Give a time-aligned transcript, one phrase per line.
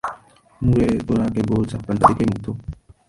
[0.61, 2.45] মুঢ়ে, তোরা কেবল চাপকানটা দেখেই মুগ্ধ!